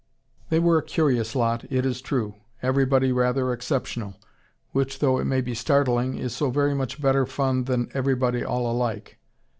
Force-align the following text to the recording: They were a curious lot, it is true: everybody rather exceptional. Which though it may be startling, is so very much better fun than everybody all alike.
They 0.49 0.57
were 0.57 0.79
a 0.79 0.83
curious 0.83 1.35
lot, 1.35 1.63
it 1.69 1.85
is 1.85 2.01
true: 2.01 2.33
everybody 2.63 3.11
rather 3.11 3.53
exceptional. 3.53 4.15
Which 4.71 4.97
though 4.97 5.19
it 5.19 5.25
may 5.25 5.41
be 5.41 5.53
startling, 5.53 6.17
is 6.17 6.35
so 6.35 6.49
very 6.49 6.73
much 6.73 6.99
better 6.99 7.27
fun 7.27 7.65
than 7.65 7.87
everybody 7.93 8.43
all 8.43 8.71
alike. 8.71 9.19